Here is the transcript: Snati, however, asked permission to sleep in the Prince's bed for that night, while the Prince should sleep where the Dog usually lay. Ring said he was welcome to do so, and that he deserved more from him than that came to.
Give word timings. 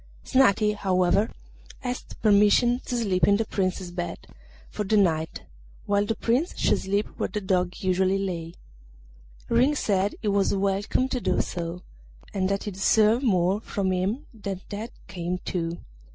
Snati, 0.25 0.75
however, 0.75 1.29
asked 1.83 2.19
permission 2.23 2.81
to 2.87 2.97
sleep 2.97 3.27
in 3.27 3.37
the 3.37 3.45
Prince's 3.45 3.91
bed 3.91 4.25
for 4.67 4.83
that 4.83 4.97
night, 4.97 5.43
while 5.85 6.07
the 6.07 6.15
Prince 6.15 6.57
should 6.57 6.79
sleep 6.79 7.05
where 7.17 7.29
the 7.29 7.39
Dog 7.39 7.73
usually 7.81 8.17
lay. 8.17 8.55
Ring 9.47 9.75
said 9.75 10.15
he 10.23 10.27
was 10.29 10.55
welcome 10.55 11.07
to 11.09 11.21
do 11.21 11.39
so, 11.41 11.83
and 12.33 12.49
that 12.49 12.63
he 12.63 12.71
deserved 12.71 13.21
more 13.23 13.61
from 13.61 13.91
him 13.91 14.25
than 14.33 14.61
that 14.69 14.89
came 15.07 15.37
to. 15.45 15.77